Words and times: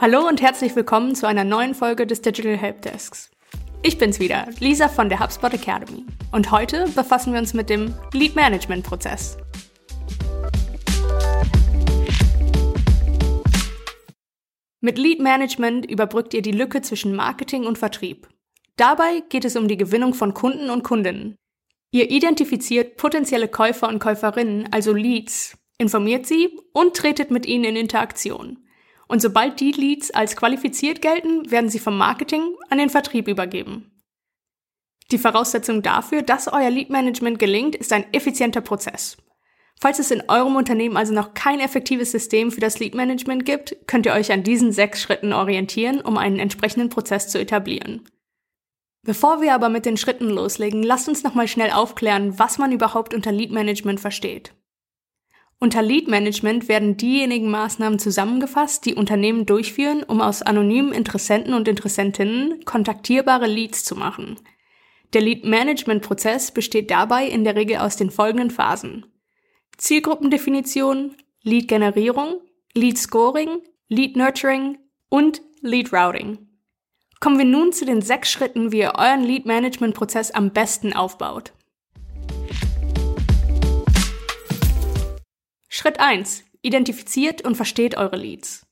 Hallo 0.00 0.26
und 0.26 0.40
herzlich 0.40 0.74
willkommen 0.74 1.14
zu 1.14 1.28
einer 1.28 1.44
neuen 1.44 1.74
Folge 1.74 2.06
des 2.06 2.22
Digital 2.22 2.56
Helpdesks. 2.56 3.30
Ich 3.82 3.98
bin's 3.98 4.18
wieder, 4.18 4.48
Lisa 4.58 4.88
von 4.88 5.10
der 5.10 5.20
HubSpot 5.20 5.52
Academy. 5.52 6.06
Und 6.32 6.50
heute 6.50 6.86
befassen 6.94 7.34
wir 7.34 7.38
uns 7.38 7.52
mit 7.52 7.68
dem 7.68 7.92
Lead 8.14 8.34
Management 8.34 8.86
Prozess. 8.86 9.36
Mit 14.80 14.96
Lead 14.96 15.20
Management 15.20 15.84
überbrückt 15.84 16.32
ihr 16.32 16.40
die 16.40 16.52
Lücke 16.52 16.80
zwischen 16.80 17.14
Marketing 17.14 17.66
und 17.66 17.76
Vertrieb. 17.76 18.26
Dabei 18.76 19.22
geht 19.28 19.44
es 19.44 19.54
um 19.54 19.68
die 19.68 19.76
Gewinnung 19.76 20.14
von 20.14 20.32
Kunden 20.32 20.70
und 20.70 20.82
Kundinnen. 20.82 21.36
Ihr 21.90 22.10
identifiziert 22.10 22.96
potenzielle 22.96 23.48
Käufer 23.48 23.88
und 23.88 23.98
Käuferinnen, 23.98 24.66
also 24.72 24.94
Leads, 24.94 25.58
informiert 25.76 26.24
sie 26.26 26.58
und 26.72 26.96
tretet 26.96 27.30
mit 27.30 27.44
ihnen 27.44 27.64
in 27.64 27.76
Interaktion. 27.76 28.64
Und 29.10 29.20
sobald 29.20 29.58
die 29.58 29.72
Leads 29.72 30.12
als 30.12 30.36
qualifiziert 30.36 31.02
gelten, 31.02 31.50
werden 31.50 31.68
sie 31.68 31.80
vom 31.80 31.98
Marketing 31.98 32.54
an 32.68 32.78
den 32.78 32.90
Vertrieb 32.90 33.26
übergeben. 33.26 33.90
Die 35.10 35.18
Voraussetzung 35.18 35.82
dafür, 35.82 36.22
dass 36.22 36.46
euer 36.46 36.70
Lead 36.70 36.90
Management 36.90 37.40
gelingt, 37.40 37.74
ist 37.74 37.92
ein 37.92 38.04
effizienter 38.14 38.60
Prozess. 38.60 39.16
Falls 39.80 39.98
es 39.98 40.12
in 40.12 40.22
eurem 40.28 40.54
Unternehmen 40.54 40.96
also 40.96 41.12
noch 41.12 41.34
kein 41.34 41.58
effektives 41.58 42.12
System 42.12 42.52
für 42.52 42.60
das 42.60 42.78
Lead 42.78 42.94
Management 42.94 43.44
gibt, 43.44 43.76
könnt 43.88 44.06
ihr 44.06 44.12
euch 44.12 44.30
an 44.30 44.44
diesen 44.44 44.70
sechs 44.70 45.02
Schritten 45.02 45.32
orientieren, 45.32 46.00
um 46.00 46.16
einen 46.16 46.38
entsprechenden 46.38 46.88
Prozess 46.88 47.26
zu 47.26 47.40
etablieren. 47.40 48.08
Bevor 49.02 49.40
wir 49.40 49.54
aber 49.54 49.70
mit 49.70 49.86
den 49.86 49.96
Schritten 49.96 50.30
loslegen, 50.30 50.84
lasst 50.84 51.08
uns 51.08 51.24
nochmal 51.24 51.48
schnell 51.48 51.72
aufklären, 51.72 52.38
was 52.38 52.58
man 52.58 52.70
überhaupt 52.70 53.12
unter 53.12 53.32
Lead 53.32 53.50
Management 53.50 53.98
versteht. 53.98 54.52
Unter 55.62 55.82
Lead 55.82 56.08
Management 56.08 56.68
werden 56.68 56.96
diejenigen 56.96 57.50
Maßnahmen 57.50 57.98
zusammengefasst, 57.98 58.86
die 58.86 58.94
Unternehmen 58.94 59.44
durchführen, 59.44 60.02
um 60.02 60.22
aus 60.22 60.40
anonymen 60.40 60.92
Interessenten 60.92 61.52
und 61.52 61.68
Interessentinnen 61.68 62.64
kontaktierbare 62.64 63.46
Leads 63.46 63.84
zu 63.84 63.94
machen. 63.94 64.40
Der 65.12 65.20
Lead 65.20 65.44
Management 65.44 66.00
Prozess 66.02 66.50
besteht 66.50 66.90
dabei 66.90 67.26
in 67.26 67.44
der 67.44 67.56
Regel 67.56 67.76
aus 67.76 67.96
den 67.96 68.10
folgenden 68.10 68.50
Phasen. 68.50 69.04
Zielgruppendefinition, 69.76 71.14
Lead 71.42 71.68
Generierung, 71.68 72.40
Lead 72.74 72.96
Scoring, 72.96 73.58
Lead 73.88 74.16
Nurturing 74.16 74.78
und 75.10 75.42
Lead 75.60 75.92
Routing. 75.92 76.38
Kommen 77.20 77.36
wir 77.36 77.44
nun 77.44 77.74
zu 77.74 77.84
den 77.84 78.00
sechs 78.00 78.30
Schritten, 78.30 78.72
wie 78.72 78.78
ihr 78.78 78.94
euren 78.96 79.24
Lead 79.24 79.44
Management 79.44 79.94
Prozess 79.94 80.30
am 80.30 80.52
besten 80.52 80.94
aufbaut. 80.94 81.52
Schritt 85.80 85.98
1. 85.98 86.44
Identifiziert 86.60 87.40
und 87.40 87.54
versteht 87.54 87.96
eure 87.96 88.18
Leads. 88.18 88.66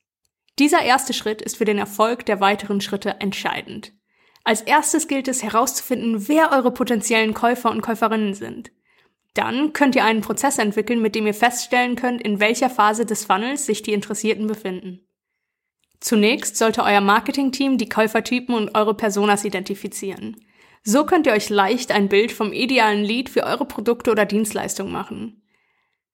Dieser 0.59 0.83
erste 0.83 1.15
Schritt 1.15 1.41
ist 1.41 1.57
für 1.57 1.65
den 1.65 1.79
Erfolg 1.79 2.27
der 2.27 2.41
weiteren 2.41 2.83
Schritte 2.83 3.19
entscheidend. 3.21 3.95
Als 4.45 4.61
erstes 4.61 5.09
gilt 5.09 5.27
es 5.27 5.43
herauszufinden, 5.43 6.29
wer 6.29 6.53
eure 6.53 6.71
potenziellen 6.71 7.33
Käufer 7.33 7.71
und 7.71 7.81
Käuferinnen 7.81 8.35
sind. 8.35 8.73
Dann 9.33 9.73
könnt 9.73 9.97
ihr 9.97 10.05
einen 10.05 10.21
Prozess 10.21 10.59
entwickeln, 10.59 11.01
mit 11.01 11.15
dem 11.15 11.27
ihr 11.27 11.33
feststellen 11.33 11.97
könnt, 11.97 12.21
in 12.21 12.41
welcher 12.41 12.69
Phase 12.69 13.07
des 13.07 13.25
Funnels 13.25 13.65
sich 13.65 13.81
die 13.81 13.95
Interessierten 13.95 14.47
befinden. 14.47 15.01
Zunächst 16.01 16.59
sollte 16.59 16.83
euer 16.83 17.01
Marketingteam 17.01 17.79
die 17.79 17.89
Käufertypen 17.89 18.55
und 18.55 18.75
eure 18.77 18.93
Personas 18.93 19.47
identifizieren. 19.47 20.45
So 20.83 21.07
könnt 21.07 21.27
ihr 21.27 21.33
euch 21.33 21.49
leicht 21.49 21.91
ein 21.91 22.11
Bild 22.11 22.33
vom 22.33 22.53
idealen 22.53 23.03
Lead 23.03 23.31
für 23.31 23.45
eure 23.45 23.65
Produkte 23.65 24.11
oder 24.11 24.27
Dienstleistungen 24.27 24.93
machen. 24.93 25.43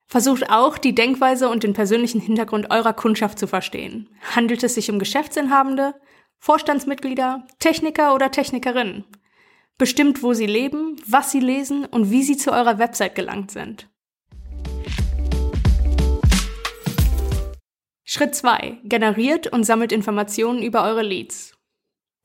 Versucht 0.06 0.50
auch, 0.50 0.78
die 0.78 0.94
Denkweise 0.94 1.48
und 1.48 1.62
den 1.62 1.72
persönlichen 1.72 2.20
Hintergrund 2.20 2.70
eurer 2.70 2.92
Kundschaft 2.92 3.38
zu 3.38 3.46
verstehen. 3.46 4.08
Handelt 4.34 4.62
es 4.62 4.74
sich 4.74 4.90
um 4.90 4.98
Geschäftsinhabende, 4.98 5.94
Vorstandsmitglieder, 6.38 7.46
Techniker 7.58 8.14
oder 8.14 8.30
Technikerinnen? 8.30 9.04
Bestimmt, 9.76 10.22
wo 10.22 10.34
sie 10.34 10.46
leben, 10.46 10.96
was 11.06 11.32
sie 11.32 11.40
lesen 11.40 11.84
und 11.84 12.10
wie 12.10 12.22
sie 12.22 12.36
zu 12.36 12.52
eurer 12.52 12.78
Website 12.78 13.14
gelangt 13.14 13.50
sind. 13.50 13.88
Schritt 18.04 18.36
2. 18.36 18.78
Generiert 18.84 19.48
und 19.48 19.64
sammelt 19.64 19.90
Informationen 19.90 20.62
über 20.62 20.84
eure 20.84 21.02
Leads. 21.02 21.54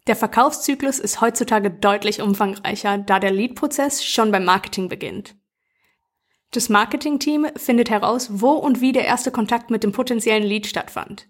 Der 0.06 0.16
Verkaufszyklus 0.16 1.00
ist 1.00 1.22
heutzutage 1.22 1.72
deutlich 1.72 2.22
umfangreicher, 2.22 3.00
da 3.00 3.20
der 3.20 3.32
Lead-Prozess 3.32 4.06
schon 4.06 4.32
beim 4.32 4.46
Marketing 4.46 4.90
beginnt. 4.90 5.39
Das 6.52 6.70
Marketing-Team 6.70 7.48
findet 7.56 7.90
heraus, 7.90 8.30
wo 8.42 8.52
und 8.52 8.82
wie 8.82 8.92
der 8.92 9.06
erste 9.06 9.32
Kontakt 9.32 9.70
mit 9.70 9.84
dem 9.84 9.92
potenziellen 9.92 10.44
Lead 10.44 10.66
stattfand. 10.66 11.28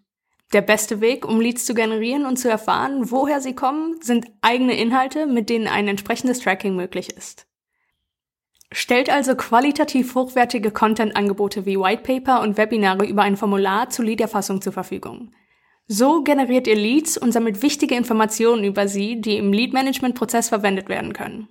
Der 0.54 0.62
beste 0.62 1.02
Weg, 1.02 1.28
um 1.28 1.42
Leads 1.42 1.66
zu 1.66 1.74
generieren 1.74 2.26
und 2.26 2.38
zu 2.38 2.50
erfahren, 2.50 3.12
woher 3.12 3.42
sie 3.42 3.54
kommen, 3.54 4.02
sind 4.02 4.28
eigene 4.42 4.76
Inhalte, 4.78 5.28
mit 5.28 5.50
denen 5.50 5.68
ein 5.68 5.88
entsprechendes 5.88 6.40
Tracking 6.40 6.76
möglich 6.76 7.10
ist. 7.16 7.46
Stellt 8.72 9.10
also 9.10 9.36
qualitativ 9.36 10.16
hochwertige 10.16 10.72
Content-Angebote 10.72 11.66
wie 11.66 11.78
Whitepaper 11.78 12.42
und 12.42 12.58
Webinare 12.58 13.06
über 13.06 13.24
ein 13.24 13.36
Formular 13.36 13.90
zur 13.90 14.06
Leaderfassung 14.06 14.62
zur 14.62 14.74
Verfügung. 14.74 15.34
So 15.88 16.24
generiert 16.24 16.68
ihr 16.68 16.76
Leads 16.76 17.18
und 17.18 17.32
sammelt 17.32 17.62
wichtige 17.62 17.96
Informationen 17.96 18.64
über 18.64 18.88
sie, 18.88 19.20
die 19.22 19.38
im 19.38 19.52
Lead-Management-Prozess 19.52 20.50
verwendet 20.50 20.88
werden 20.88 21.14
können. 21.14 21.48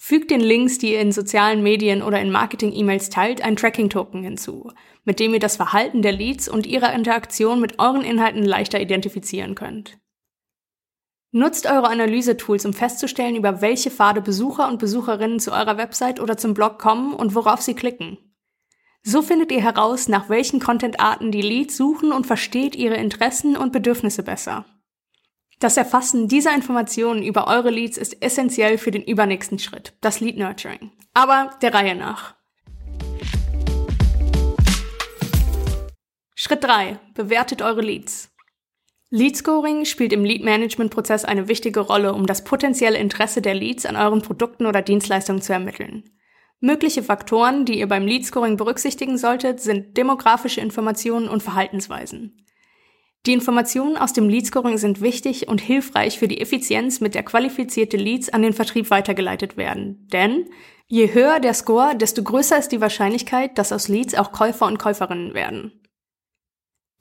Fügt 0.00 0.30
den 0.30 0.40
Links, 0.40 0.78
die 0.78 0.92
ihr 0.92 1.00
in 1.00 1.10
sozialen 1.10 1.62
Medien 1.62 2.02
oder 2.02 2.20
in 2.20 2.30
Marketing-E-Mails 2.30 3.10
teilt, 3.10 3.42
ein 3.42 3.56
Tracking-Token 3.56 4.22
hinzu, 4.22 4.70
mit 5.04 5.18
dem 5.18 5.34
ihr 5.34 5.40
das 5.40 5.56
Verhalten 5.56 6.02
der 6.02 6.12
Leads 6.12 6.48
und 6.48 6.66
ihrer 6.66 6.92
Interaktion 6.92 7.60
mit 7.60 7.80
euren 7.80 8.02
Inhalten 8.02 8.44
leichter 8.44 8.80
identifizieren 8.80 9.56
könnt. 9.56 9.98
Nutzt 11.32 11.66
eure 11.66 11.88
Analyse-Tools, 11.88 12.64
um 12.64 12.72
festzustellen, 12.72 13.36
über 13.36 13.60
welche 13.60 13.90
Pfade 13.90 14.22
Besucher 14.22 14.68
und 14.68 14.78
Besucherinnen 14.78 15.40
zu 15.40 15.52
eurer 15.52 15.76
Website 15.76 16.20
oder 16.20 16.36
zum 16.36 16.54
Blog 16.54 16.78
kommen 16.78 17.12
und 17.12 17.34
worauf 17.34 17.60
sie 17.60 17.74
klicken. 17.74 18.18
So 19.02 19.20
findet 19.20 19.50
ihr 19.50 19.60
heraus, 19.60 20.08
nach 20.08 20.28
welchen 20.28 20.60
Content-Arten 20.60 21.32
die 21.32 21.42
Leads 21.42 21.76
suchen 21.76 22.12
und 22.12 22.26
versteht 22.26 22.76
ihre 22.76 22.96
Interessen 22.96 23.56
und 23.56 23.72
Bedürfnisse 23.72 24.22
besser. 24.22 24.64
Das 25.60 25.76
Erfassen 25.76 26.28
dieser 26.28 26.54
Informationen 26.54 27.24
über 27.24 27.48
eure 27.48 27.70
Leads 27.70 27.98
ist 27.98 28.22
essentiell 28.22 28.78
für 28.78 28.92
den 28.92 29.02
übernächsten 29.02 29.58
Schritt, 29.58 29.92
das 30.00 30.20
Lead 30.20 30.38
Nurturing. 30.38 30.92
Aber 31.14 31.50
der 31.60 31.74
Reihe 31.74 31.96
nach. 31.96 32.36
Schritt 36.36 36.62
3. 36.62 37.00
Bewertet 37.14 37.60
eure 37.60 37.80
Leads. 37.80 38.30
Lead 39.10 39.36
Scoring 39.36 39.84
spielt 39.84 40.12
im 40.12 40.24
Lead 40.24 40.44
Management 40.44 40.92
Prozess 40.92 41.24
eine 41.24 41.48
wichtige 41.48 41.80
Rolle, 41.80 42.12
um 42.12 42.26
das 42.26 42.44
potenzielle 42.44 42.98
Interesse 42.98 43.42
der 43.42 43.54
Leads 43.54 43.84
an 43.84 43.96
euren 43.96 44.22
Produkten 44.22 44.64
oder 44.64 44.80
Dienstleistungen 44.80 45.42
zu 45.42 45.52
ermitteln. 45.52 46.04
Mögliche 46.60 47.02
Faktoren, 47.02 47.64
die 47.64 47.80
ihr 47.80 47.88
beim 47.88 48.06
Lead 48.06 48.24
Scoring 48.24 48.56
berücksichtigen 48.56 49.18
solltet, 49.18 49.58
sind 49.58 49.96
demografische 49.96 50.60
Informationen 50.60 51.28
und 51.28 51.42
Verhaltensweisen. 51.42 52.44
Die 53.26 53.32
Informationen 53.32 53.96
aus 53.96 54.12
dem 54.12 54.28
Lead 54.28 54.46
Scoring 54.46 54.78
sind 54.78 55.00
wichtig 55.00 55.48
und 55.48 55.60
hilfreich 55.60 56.18
für 56.18 56.28
die 56.28 56.40
Effizienz, 56.40 57.00
mit 57.00 57.14
der 57.14 57.24
qualifizierte 57.24 57.96
Leads 57.96 58.30
an 58.30 58.42
den 58.42 58.52
Vertrieb 58.52 58.90
weitergeleitet 58.90 59.56
werden. 59.56 60.06
Denn 60.12 60.48
je 60.86 61.12
höher 61.12 61.40
der 61.40 61.54
Score, 61.54 61.94
desto 61.96 62.22
größer 62.22 62.58
ist 62.58 62.72
die 62.72 62.80
Wahrscheinlichkeit, 62.80 63.58
dass 63.58 63.72
aus 63.72 63.88
Leads 63.88 64.14
auch 64.14 64.32
Käufer 64.32 64.66
und 64.66 64.78
Käuferinnen 64.78 65.34
werden. 65.34 65.72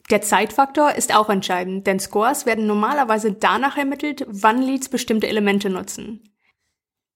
Der 0.09 0.21
Zeitfaktor 0.21 0.93
ist 0.95 1.13
auch 1.13 1.29
entscheidend, 1.29 1.85
denn 1.85 1.99
Scores 1.99 2.45
werden 2.45 2.65
normalerweise 2.65 3.33
danach 3.33 3.77
ermittelt, 3.77 4.25
wann 4.27 4.61
Leads 4.61 4.89
bestimmte 4.89 5.27
Elemente 5.27 5.69
nutzen. 5.69 6.23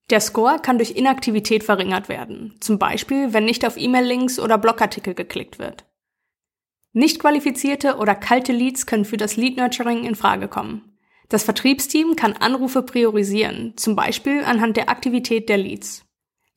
Der 0.09 0.19
Score 0.19 0.59
kann 0.59 0.78
durch 0.78 0.91
Inaktivität 0.91 1.63
verringert 1.63 2.09
werden, 2.09 2.56
zum 2.59 2.79
Beispiel 2.79 3.31
wenn 3.31 3.45
nicht 3.45 3.66
auf 3.66 3.78
E-Mail-Links 3.78 4.39
oder 4.39 4.57
Blogartikel 4.57 5.13
geklickt 5.13 5.57
wird. 5.57 5.85
Nicht 6.94 7.19
qualifizierte 7.19 7.97
oder 7.97 8.16
kalte 8.16 8.52
Leads 8.52 8.86
können 8.86 9.06
für 9.06 9.18
das 9.18 9.38
Lead 9.38 9.57
Nurturing 9.57 10.04
in 10.04 10.16
Frage 10.16 10.48
kommen. 10.48 10.98
Das 11.30 11.44
Vertriebsteam 11.44 12.18
kann 12.18 12.33
Anrufe 12.33 12.83
priorisieren, 12.83 13.74
zum 13.77 13.95
Beispiel 13.95 14.44
anhand 14.44 14.75
der 14.75 14.89
Aktivität 14.89 15.48
der 15.48 15.57
Leads. 15.57 16.04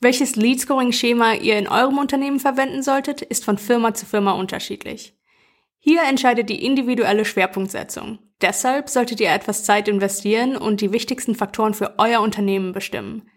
Welches 0.00 0.34
Lead-Scoring-Schema 0.34 1.34
ihr 1.34 1.56
in 1.56 1.68
eurem 1.68 1.98
Unternehmen 1.98 2.40
verwenden 2.40 2.82
solltet, 2.82 3.22
ist 3.22 3.44
von 3.44 3.56
Firma 3.56 3.94
zu 3.94 4.04
Firma 4.04 4.32
unterschiedlich. 4.32 5.16
Hier 5.78 6.02
entscheidet 6.02 6.50
die 6.50 6.64
individuelle 6.64 7.24
Schwerpunktsetzung. 7.24 8.18
Deshalb 8.40 8.90
solltet 8.90 9.20
ihr 9.20 9.30
etwas 9.30 9.64
Zeit 9.64 9.86
investieren 9.86 10.56
und 10.56 10.80
die 10.80 10.92
wichtigsten 10.92 11.34
Faktoren 11.36 11.74
für 11.74 11.94
euer 11.98 12.20
Unternehmen 12.20 12.72
bestimmen. 12.72 13.30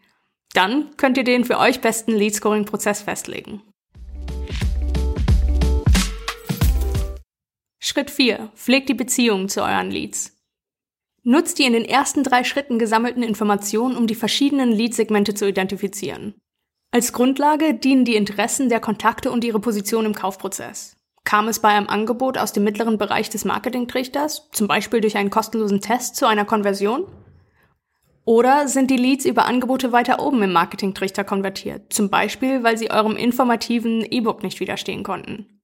Dann 0.53 0.97
könnt 0.97 1.17
ihr 1.17 1.23
den 1.23 1.45
für 1.45 1.59
euch 1.59 1.81
besten 1.81 2.13
Lead-Scoring-Prozess 2.13 3.03
festlegen. 3.03 3.61
Schritt 7.89 8.11
4. 8.11 8.49
Pflegt 8.53 8.89
die 8.89 8.93
Beziehung 8.93 9.47
zu 9.47 9.61
euren 9.61 9.89
Leads. 9.89 10.35
Nutzt 11.23 11.57
die 11.57 11.63
in 11.63 11.71
den 11.71 11.85
ersten 11.85 12.21
drei 12.21 12.43
Schritten 12.43 12.79
gesammelten 12.79 13.23
Informationen, 13.23 13.95
um 13.95 14.07
die 14.07 14.15
verschiedenen 14.15 14.73
Lead-Segmente 14.73 15.35
zu 15.35 15.47
identifizieren. 15.47 16.35
Als 16.91 17.13
Grundlage 17.13 17.75
dienen 17.75 18.03
die 18.03 18.17
Interessen 18.17 18.67
der 18.67 18.81
Kontakte 18.81 19.31
und 19.31 19.45
ihre 19.45 19.61
Position 19.61 20.05
im 20.05 20.13
Kaufprozess. 20.13 20.97
Kam 21.23 21.47
es 21.47 21.59
bei 21.59 21.69
einem 21.69 21.87
Angebot 21.87 22.37
aus 22.37 22.51
dem 22.51 22.65
mittleren 22.65 22.97
Bereich 22.97 23.29
des 23.29 23.45
Marketingtrichters, 23.45 24.49
zum 24.51 24.67
Beispiel 24.67 24.99
durch 24.99 25.15
einen 25.15 25.29
kostenlosen 25.29 25.79
Test, 25.79 26.17
zu 26.17 26.27
einer 26.27 26.43
Konversion? 26.43 27.05
Oder 28.25 28.67
sind 28.67 28.91
die 28.91 28.97
Leads 28.97 29.23
über 29.23 29.45
Angebote 29.45 29.93
weiter 29.93 30.21
oben 30.21 30.43
im 30.43 30.51
Marketingtrichter 30.51 31.23
konvertiert, 31.23 31.93
zum 31.93 32.09
Beispiel 32.09 32.63
weil 32.63 32.77
sie 32.77 32.91
eurem 32.91 33.15
informativen 33.15 34.05
E-Book 34.11 34.43
nicht 34.43 34.59
widerstehen 34.59 35.03
konnten? 35.03 35.56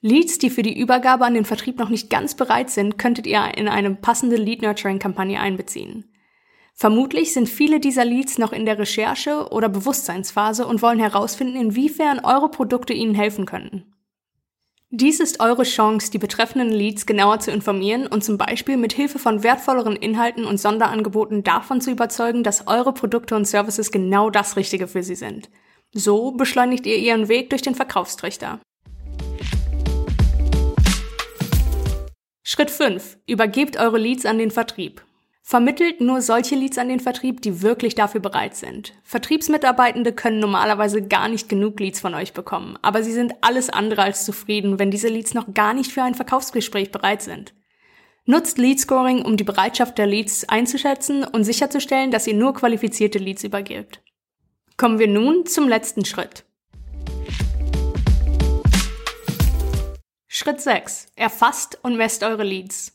Leads, 0.00 0.38
die 0.38 0.50
für 0.50 0.62
die 0.62 0.78
Übergabe 0.78 1.24
an 1.24 1.34
den 1.34 1.44
Vertrieb 1.44 1.78
noch 1.78 1.88
nicht 1.88 2.10
ganz 2.10 2.34
bereit 2.34 2.70
sind, 2.70 2.98
könntet 2.98 3.26
ihr 3.26 3.56
in 3.56 3.68
eine 3.68 3.94
passende 3.94 4.36
Lead-Nurturing-Kampagne 4.36 5.40
einbeziehen. 5.40 6.04
Vermutlich 6.74 7.32
sind 7.32 7.48
viele 7.48 7.80
dieser 7.80 8.04
Leads 8.04 8.36
noch 8.36 8.52
in 8.52 8.66
der 8.66 8.78
Recherche 8.78 9.48
oder 9.50 9.70
Bewusstseinsphase 9.70 10.66
und 10.66 10.82
wollen 10.82 10.98
herausfinden, 10.98 11.56
inwiefern 11.56 12.20
eure 12.22 12.50
Produkte 12.50 12.92
ihnen 12.92 13.14
helfen 13.14 13.46
könnten. 13.46 13.94
Dies 14.90 15.18
ist 15.18 15.40
eure 15.40 15.64
Chance, 15.64 16.10
die 16.10 16.18
betreffenden 16.18 16.70
Leads 16.70 17.06
genauer 17.06 17.40
zu 17.40 17.50
informieren 17.50 18.06
und 18.06 18.22
zum 18.22 18.38
Beispiel 18.38 18.76
mit 18.76 18.92
Hilfe 18.92 19.18
von 19.18 19.42
wertvolleren 19.42 19.96
Inhalten 19.96 20.44
und 20.44 20.60
Sonderangeboten 20.60 21.42
davon 21.42 21.80
zu 21.80 21.90
überzeugen, 21.90 22.44
dass 22.44 22.66
eure 22.68 22.92
Produkte 22.92 23.34
und 23.34 23.46
Services 23.46 23.90
genau 23.90 24.30
das 24.30 24.56
Richtige 24.56 24.86
für 24.86 25.02
sie 25.02 25.16
sind. 25.16 25.50
So 25.92 26.32
beschleunigt 26.32 26.86
ihr 26.86 26.98
ihren 26.98 27.28
Weg 27.28 27.50
durch 27.50 27.62
den 27.62 27.74
Verkaufstrichter. 27.74 28.60
Schritt 32.48 32.70
5. 32.70 33.18
Übergebt 33.26 33.76
eure 33.76 33.98
Leads 33.98 34.24
an 34.24 34.38
den 34.38 34.52
Vertrieb. 34.52 35.02
Vermittelt 35.42 36.00
nur 36.00 36.22
solche 36.22 36.54
Leads 36.54 36.78
an 36.78 36.88
den 36.88 37.00
Vertrieb, 37.00 37.42
die 37.42 37.60
wirklich 37.60 37.96
dafür 37.96 38.20
bereit 38.20 38.54
sind. 38.54 38.92
Vertriebsmitarbeitende 39.02 40.12
können 40.12 40.38
normalerweise 40.38 41.02
gar 41.02 41.28
nicht 41.28 41.48
genug 41.48 41.80
Leads 41.80 41.98
von 41.98 42.14
euch 42.14 42.34
bekommen, 42.34 42.78
aber 42.82 43.02
sie 43.02 43.10
sind 43.10 43.34
alles 43.40 43.68
andere 43.68 44.02
als 44.02 44.24
zufrieden, 44.24 44.78
wenn 44.78 44.92
diese 44.92 45.08
Leads 45.08 45.34
noch 45.34 45.54
gar 45.54 45.74
nicht 45.74 45.90
für 45.90 46.04
ein 46.04 46.14
Verkaufsgespräch 46.14 46.92
bereit 46.92 47.20
sind. 47.20 47.52
Nutzt 48.26 48.58
Lead 48.58 48.78
Scoring, 48.78 49.22
um 49.22 49.36
die 49.36 49.42
Bereitschaft 49.42 49.98
der 49.98 50.06
Leads 50.06 50.48
einzuschätzen 50.48 51.24
und 51.24 51.42
sicherzustellen, 51.42 52.12
dass 52.12 52.28
ihr 52.28 52.34
nur 52.34 52.54
qualifizierte 52.54 53.18
Leads 53.18 53.42
übergebt. 53.42 54.02
Kommen 54.76 55.00
wir 55.00 55.08
nun 55.08 55.46
zum 55.46 55.68
letzten 55.68 56.04
Schritt. 56.04 56.44
Schritt 60.46 60.60
6. 60.60 61.08
Erfasst 61.16 61.76
und 61.82 61.96
messt 61.96 62.22
eure 62.22 62.44
Leads. 62.44 62.92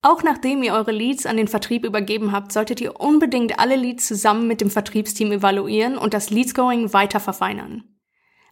Auch 0.00 0.22
nachdem 0.22 0.62
ihr 0.62 0.72
eure 0.72 0.92
Leads 0.92 1.26
an 1.26 1.36
den 1.36 1.46
Vertrieb 1.46 1.84
übergeben 1.84 2.32
habt, 2.32 2.52
solltet 2.52 2.80
ihr 2.80 2.98
unbedingt 2.98 3.58
alle 3.58 3.76
Leads 3.76 4.06
zusammen 4.06 4.46
mit 4.46 4.62
dem 4.62 4.70
Vertriebsteam 4.70 5.30
evaluieren 5.30 5.98
und 5.98 6.14
das 6.14 6.30
Lead-Scoring 6.30 6.94
weiter 6.94 7.20
verfeinern. 7.20 7.84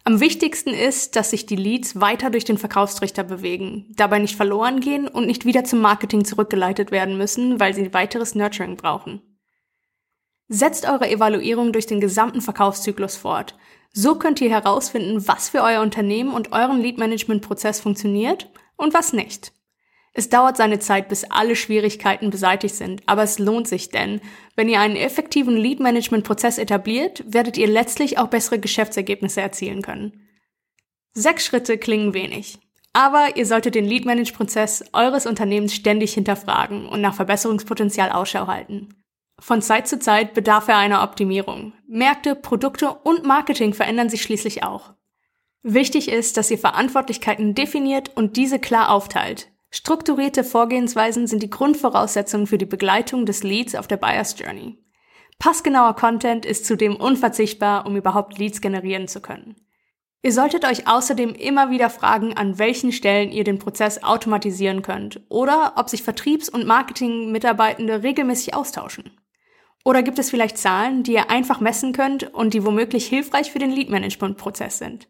Am 0.03 0.19
wichtigsten 0.19 0.75
ist, 0.75 1.15
dass 1.15 1.31
sich 1.31 1.47
die 1.47 1.55
Leads 1.55 2.01
weiter 2.01 2.29
durch 2.29 2.45
den 2.45 2.59
Verkaufstrichter 2.59 3.23
bewegen, 3.23 3.91
dabei 3.95 4.19
nicht 4.19 4.35
verloren 4.35 4.79
gehen 4.79 5.07
und 5.07 5.25
nicht 5.25 5.45
wieder 5.45 5.63
zum 5.63 5.81
Marketing 5.81 6.23
zurückgeleitet 6.23 6.91
werden 6.91 7.17
müssen, 7.17 7.59
weil 7.59 7.73
sie 7.73 7.95
weiteres 7.95 8.35
Nurturing 8.35 8.77
brauchen. 8.77 9.23
Setzt 10.49 10.87
eure 10.87 11.09
Evaluierung 11.09 11.73
durch 11.73 11.87
den 11.87 11.99
gesamten 11.99 12.41
Verkaufszyklus 12.41 13.15
fort. 13.15 13.55
So 13.93 14.15
könnt 14.15 14.41
ihr 14.41 14.49
herausfinden, 14.49 15.27
was 15.27 15.49
für 15.49 15.61
euer 15.61 15.81
Unternehmen 15.81 16.33
und 16.33 16.51
euren 16.51 16.81
Lead-Management-Prozess 16.81 17.79
funktioniert 17.79 18.49
und 18.75 18.93
was 18.93 19.13
nicht. 19.13 19.53
Es 20.15 20.29
dauert 20.29 20.57
seine 20.57 20.79
Zeit, 20.79 21.09
bis 21.09 21.23
alle 21.25 21.55
Schwierigkeiten 21.55 22.31
beseitigt 22.31 22.75
sind, 22.75 23.01
aber 23.07 23.23
es 23.23 23.39
lohnt 23.39 23.67
sich 23.67 23.89
denn. 23.89 24.19
Wenn 24.55 24.69
ihr 24.69 24.79
einen 24.79 24.95
effektiven 24.95 25.55
Lead-Management-Prozess 25.55 26.57
etabliert, 26.57 27.23
werdet 27.27 27.57
ihr 27.57 27.67
letztlich 27.67 28.17
auch 28.17 28.27
bessere 28.27 28.59
Geschäftsergebnisse 28.59 29.41
erzielen 29.41 29.81
können. 29.83 30.27
Sechs 31.13 31.45
Schritte 31.45 31.77
klingen 31.77 32.15
wenig. 32.15 32.59
Aber 32.93 33.37
ihr 33.37 33.45
solltet 33.45 33.75
den 33.75 33.85
Lead-Management-Prozess 33.85 34.85
eures 34.93 35.27
Unternehmens 35.27 35.73
ständig 35.73 36.13
hinterfragen 36.13 36.87
und 36.87 37.01
nach 37.01 37.15
Verbesserungspotenzial 37.15 38.11
Ausschau 38.11 38.47
halten. 38.47 39.02
Von 39.43 39.61
Zeit 39.61 39.89
zu 39.89 39.99
Zeit 39.99 40.33
bedarf 40.33 40.69
er 40.69 40.77
einer 40.77 41.03
Optimierung. 41.03 41.73
Märkte, 41.85 42.33
Produkte 42.33 42.93
und 42.93 43.25
Marketing 43.25 43.73
verändern 43.73 44.07
sich 44.07 44.21
schließlich 44.21 44.63
auch. 44.63 44.93
Wichtig 45.63 46.09
ist, 46.09 46.37
dass 46.37 46.49
ihr 46.49 46.57
Verantwortlichkeiten 46.57 47.53
definiert 47.53 48.15
und 48.15 48.37
diese 48.37 48.57
klar 48.57 48.89
aufteilt. 48.89 49.51
Strukturierte 49.69 50.45
Vorgehensweisen 50.45 51.27
sind 51.27 51.43
die 51.43 51.49
Grundvoraussetzung 51.49 52.47
für 52.47 52.57
die 52.57 52.65
Begleitung 52.65 53.25
des 53.25 53.43
Leads 53.43 53.75
auf 53.75 53.85
der 53.85 53.97
Buyer's 53.97 54.33
Journey. 54.39 54.77
Passgenauer 55.39 55.97
Content 55.97 56.45
ist 56.45 56.65
zudem 56.65 56.95
unverzichtbar, 56.95 57.85
um 57.85 57.97
überhaupt 57.97 58.37
Leads 58.37 58.61
generieren 58.61 59.09
zu 59.09 59.19
können. 59.19 59.57
Ihr 60.21 60.31
solltet 60.31 60.63
euch 60.63 60.87
außerdem 60.87 61.35
immer 61.35 61.69
wieder 61.69 61.89
fragen, 61.89 62.37
an 62.37 62.59
welchen 62.59 62.93
Stellen 62.93 63.33
ihr 63.33 63.43
den 63.43 63.59
Prozess 63.59 64.03
automatisieren 64.03 64.83
könnt 64.83 65.19
oder 65.27 65.73
ob 65.75 65.89
sich 65.89 66.01
Vertriebs- 66.01 66.47
und 66.47 66.65
Marketing-Mitarbeitende 66.65 68.03
regelmäßig 68.03 68.53
austauschen. 68.53 69.11
Oder 69.85 70.01
gibt 70.01 70.17
es 70.17 70.29
vielleicht 70.29 70.57
Zahlen, 70.57 71.03
die 71.03 71.13
ihr 71.13 71.29
einfach 71.29 71.59
messen 71.59 71.91
könnt 71.91 72.33
und 72.33 72.53
die 72.53 72.65
womöglich 72.65 73.05
hilfreich 73.05 73.51
für 73.51 73.59
den 73.59 73.71
Lead-Management-Prozess 73.71 74.77
sind? 74.77 75.09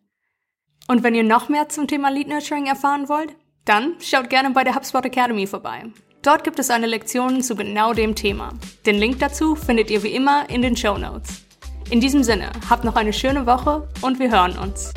Und 0.87 1.03
wenn 1.03 1.13
ihr 1.13 1.23
noch 1.23 1.47
mehr 1.47 1.69
zum 1.69 1.87
Thema 1.87 2.09
Lead 2.09 2.27
Nurturing 2.27 2.65
erfahren 2.65 3.07
wollt, 3.07 3.35
dann 3.65 3.95
schaut 4.01 4.29
gerne 4.29 4.49
bei 4.49 4.63
der 4.63 4.75
HubSpot 4.75 5.05
Academy 5.05 5.45
vorbei. 5.45 5.85
Dort 6.23 6.43
gibt 6.43 6.57
es 6.57 6.71
eine 6.71 6.87
Lektion 6.87 7.43
zu 7.43 7.55
genau 7.55 7.93
dem 7.93 8.15
Thema. 8.15 8.49
Den 8.85 8.97
Link 8.97 9.19
dazu 9.19 9.55
findet 9.55 9.91
ihr 9.91 10.01
wie 10.01 10.13
immer 10.13 10.49
in 10.49 10.61
den 10.63 10.75
Show 10.75 10.97
Notes. 10.97 11.43
In 11.91 12.01
diesem 12.01 12.23
Sinne, 12.23 12.49
habt 12.69 12.83
noch 12.83 12.95
eine 12.95 13.13
schöne 13.13 13.45
Woche 13.45 13.87
und 14.01 14.19
wir 14.19 14.31
hören 14.31 14.57
uns. 14.57 14.91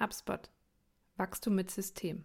HubSpot. 0.00 0.50
Wachstum 1.18 1.56
mit 1.56 1.70
System. 1.70 2.24